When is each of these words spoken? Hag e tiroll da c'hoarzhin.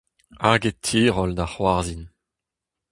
Hag 0.43 0.63
e 0.69 0.71
tiroll 0.85 1.33
da 1.37 1.45
c'hoarzhin. 1.51 2.03